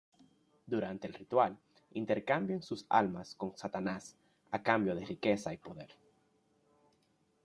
[0.65, 1.59] Durante el ritual,
[1.91, 4.17] intercambian sus almas con Satanás
[4.49, 5.95] a cambio de riqueza y poder.